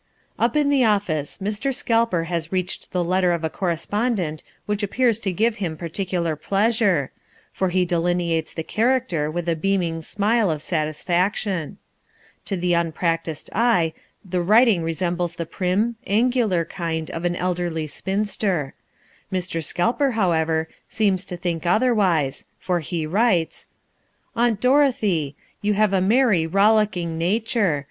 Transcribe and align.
Up 0.39 0.55
in 0.55 0.69
the 0.71 0.83
office 0.83 1.37
Mr. 1.37 1.71
Scalper 1.71 2.23
has 2.23 2.51
reached 2.51 2.91
the 2.91 3.03
letter 3.03 3.31
of 3.33 3.43
a 3.43 3.51
correspondent 3.51 4.41
which 4.65 4.81
appears 4.81 5.19
to 5.19 5.31
give 5.31 5.57
him 5.57 5.77
particular 5.77 6.35
pleasure, 6.35 7.11
for 7.53 7.69
he 7.69 7.85
delineates 7.85 8.51
the 8.51 8.63
character 8.63 9.29
with 9.29 9.47
a 9.47 9.55
beaming 9.55 10.01
smile 10.01 10.49
of 10.49 10.63
satisfaction. 10.63 11.77
To 12.45 12.57
the 12.57 12.73
unpractised 12.73 13.51
eye 13.53 13.93
the 14.25 14.41
writing 14.41 14.81
resembles 14.81 15.35
the 15.35 15.45
prim, 15.45 15.97
angular 16.07 16.67
hand 16.71 17.11
of 17.11 17.23
an 17.23 17.35
elderly 17.35 17.85
spinster. 17.85 18.73
Mr. 19.31 19.63
Scalper, 19.63 20.13
however, 20.13 20.67
seems 20.89 21.25
to 21.25 21.37
think 21.37 21.67
otherwise, 21.67 22.45
for 22.57 22.79
he 22.79 23.05
writes: 23.05 23.67
"Aunt 24.35 24.59
Dorothea. 24.59 25.33
You 25.61 25.75
have 25.75 25.93
a 25.93 26.01
merry, 26.01 26.47
rollicking 26.47 27.19
nature. 27.19 27.79